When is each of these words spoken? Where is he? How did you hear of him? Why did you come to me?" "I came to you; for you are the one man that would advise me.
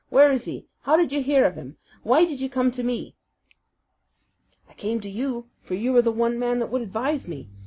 Where 0.09 0.31
is 0.31 0.45
he? 0.45 0.65
How 0.81 0.97
did 0.97 1.11
you 1.11 1.21
hear 1.21 1.45
of 1.45 1.53
him? 1.53 1.77
Why 2.01 2.25
did 2.25 2.41
you 2.41 2.49
come 2.49 2.71
to 2.71 2.81
me?" 2.81 3.13
"I 4.67 4.73
came 4.73 4.99
to 4.99 5.09
you; 5.11 5.45
for 5.61 5.75
you 5.75 5.95
are 5.95 6.01
the 6.01 6.11
one 6.11 6.39
man 6.39 6.57
that 6.57 6.71
would 6.71 6.81
advise 6.81 7.27
me. 7.27 7.49